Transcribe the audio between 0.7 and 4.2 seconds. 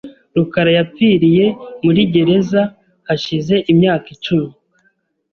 yapfiriye muri gereza hashize imyaka